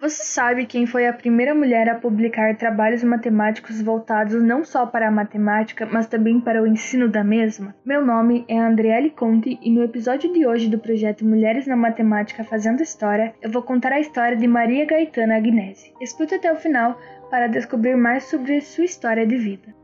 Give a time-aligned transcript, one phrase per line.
[0.00, 5.06] Você sabe quem foi a primeira mulher a publicar trabalhos matemáticos voltados não só para
[5.06, 7.74] a matemática, mas também para o ensino da mesma?
[7.84, 12.42] Meu nome é Andriele Conte e no episódio de hoje do projeto Mulheres na Matemática
[12.42, 15.92] Fazendo História, eu vou contar a história de Maria Gaetana Agnese.
[16.00, 16.98] Escute até o final
[17.30, 19.79] para descobrir mais sobre sua história de vida.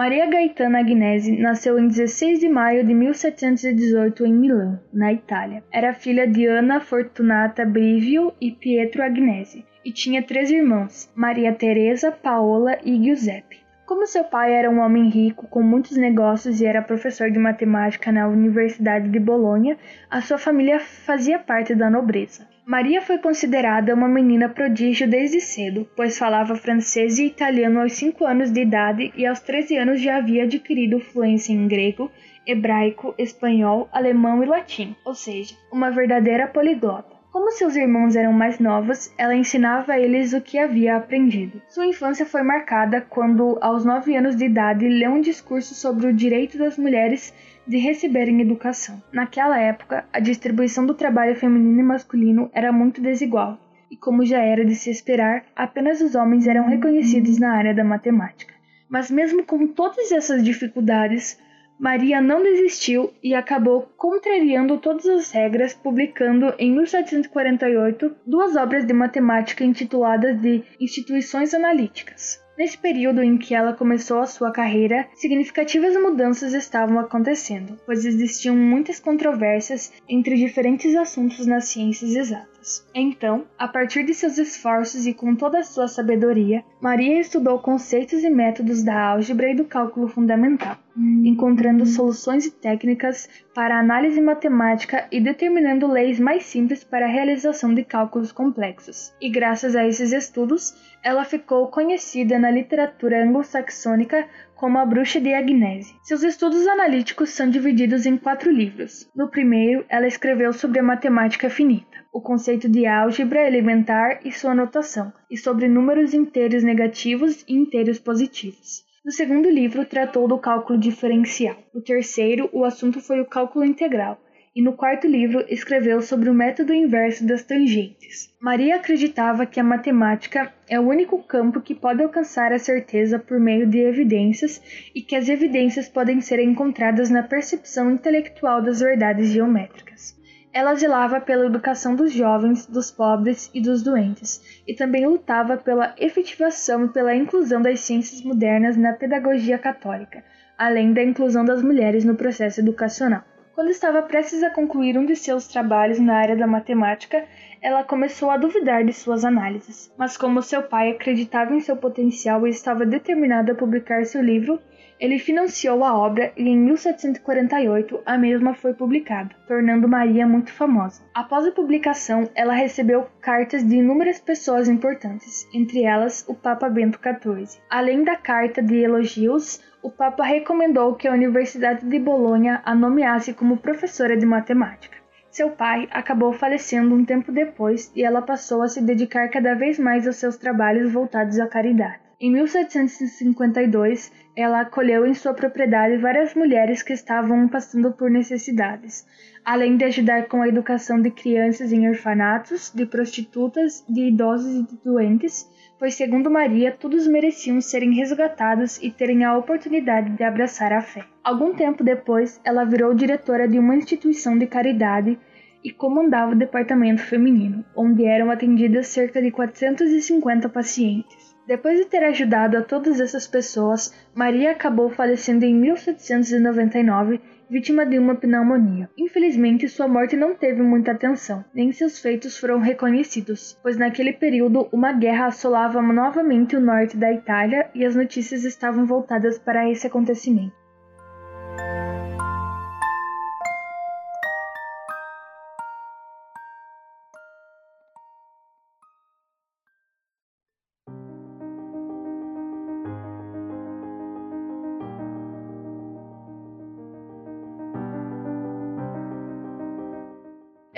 [0.00, 5.62] Maria Gaetana Agnese nasceu em 16 de maio de 1718 em Milão, na Itália.
[5.70, 12.10] Era filha de Ana Fortunata Brivio e Pietro Agnese, e tinha três irmãos, Maria Teresa,
[12.10, 13.58] Paola e Giuseppe.
[13.90, 18.12] Como seu pai era um homem rico com muitos negócios e era professor de matemática
[18.12, 19.76] na Universidade de Bolonha,
[20.08, 22.46] a sua família fazia parte da nobreza.
[22.64, 28.24] Maria foi considerada uma menina prodígio desde cedo, pois falava francês e italiano aos 5
[28.24, 32.12] anos de idade e aos 13 anos já havia adquirido fluência em grego,
[32.46, 37.19] hebraico, espanhol, alemão e latim, ou seja, uma verdadeira poliglota.
[37.32, 41.62] Como seus irmãos eram mais novos, ela ensinava a eles o que havia aprendido.
[41.68, 46.12] Sua infância foi marcada quando, aos nove anos de idade, leu um discurso sobre o
[46.12, 47.32] direito das mulheres
[47.64, 49.00] de receberem educação.
[49.12, 54.40] Naquela época, a distribuição do trabalho feminino e masculino era muito desigual, e como já
[54.40, 58.54] era de se esperar, apenas os homens eram reconhecidos na área da matemática.
[58.88, 61.40] Mas mesmo com todas essas dificuldades,
[61.80, 68.92] Maria não desistiu e acabou contrariando todas as regras, publicando em 1748 duas obras de
[68.92, 72.38] matemática intituladas de Instituições Analíticas.
[72.58, 78.54] Nesse período em que ela começou a sua carreira, significativas mudanças estavam acontecendo, pois existiam
[78.54, 82.59] muitas controvérsias entre diferentes assuntos nas ciências exatas.
[82.94, 88.22] Então, a partir de seus esforços e com toda a sua sabedoria, Maria estudou conceitos
[88.22, 90.76] e métodos da álgebra e do cálculo fundamental,
[91.24, 97.74] encontrando soluções e técnicas para análise matemática e determinando leis mais simples para a realização
[97.74, 99.12] de cálculos complexos.
[99.20, 104.28] E graças a esses estudos, ela ficou conhecida na literatura anglo-saxônica
[104.60, 105.94] como a Bruxa de Agnese.
[106.02, 109.10] Seus estudos analíticos são divididos em quatro livros.
[109.16, 114.54] No primeiro, ela escreveu sobre a matemática finita, o conceito de álgebra elementar e sua
[114.54, 118.84] notação, e sobre números inteiros negativos e inteiros positivos.
[119.02, 121.56] No segundo livro, tratou do cálculo diferencial.
[121.72, 124.20] No terceiro, o assunto foi o cálculo integral,
[124.54, 128.34] e no quarto livro escreveu sobre o método inverso das tangentes.
[128.40, 133.38] Maria acreditava que a matemática é o único campo que pode alcançar a certeza por
[133.38, 134.60] meio de evidências
[134.94, 140.18] e que as evidências podem ser encontradas na percepção intelectual das verdades geométricas.
[140.52, 145.94] Ela zelava pela educação dos jovens, dos pobres e dos doentes, e também lutava pela
[145.96, 150.24] efetivação e pela inclusão das ciências modernas na pedagogia católica,
[150.58, 153.22] além da inclusão das mulheres no processo educacional.
[153.54, 157.26] Quando estava prestes a concluir um de seus trabalhos na área da matemática,
[157.60, 159.92] ela começou a duvidar de suas análises.
[159.98, 164.60] Mas como seu pai acreditava em seu potencial e estava determinado a publicar seu livro,
[165.00, 171.02] ele financiou a obra e em 1748 a mesma foi publicada, tornando Maria muito famosa.
[171.14, 176.98] Após a publicação, ela recebeu cartas de inúmeras pessoas importantes, entre elas o Papa Bento
[176.98, 177.62] XIV.
[177.70, 183.32] Além da carta de elogios, o Papa recomendou que a Universidade de Bolonha a nomeasse
[183.32, 184.98] como professora de matemática.
[185.30, 189.78] Seu pai acabou falecendo um tempo depois e ela passou a se dedicar cada vez
[189.78, 192.09] mais aos seus trabalhos voltados à caridade.
[192.22, 199.06] Em 1752, ela acolheu em sua propriedade várias mulheres que estavam passando por necessidades,
[199.42, 204.62] além de ajudar com a educação de crianças em orfanatos, de prostitutas, de idosos e
[204.64, 205.48] de doentes,
[205.78, 211.06] pois, segundo Maria, todos mereciam serem resgatados e terem a oportunidade de abraçar a fé.
[211.24, 215.18] Algum tempo depois, ela virou diretora de uma instituição de caridade
[215.64, 221.29] e comandava o departamento feminino, onde eram atendidas cerca de 450 pacientes.
[221.46, 227.20] Depois de ter ajudado a todas essas pessoas, Maria acabou falecendo em 1799
[227.50, 228.88] vítima de uma pneumonia.
[228.96, 234.68] Infelizmente, sua morte não teve muita atenção, nem seus feitos foram reconhecidos, pois naquele período
[234.72, 239.86] uma guerra assolava novamente o norte da Itália e as notícias estavam voltadas para esse
[239.86, 240.59] acontecimento.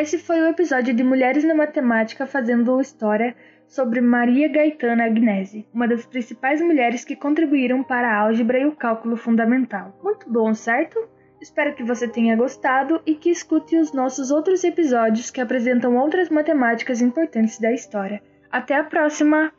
[0.00, 3.36] Esse foi o episódio de Mulheres na Matemática fazendo história
[3.68, 8.74] sobre Maria Gaetana Agnese, uma das principais mulheres que contribuíram para a álgebra e o
[8.74, 9.94] cálculo fundamental.
[10.02, 10.98] Muito bom, certo?
[11.38, 16.30] Espero que você tenha gostado e que escute os nossos outros episódios que apresentam outras
[16.30, 18.22] matemáticas importantes da história.
[18.50, 19.52] Até a próxima!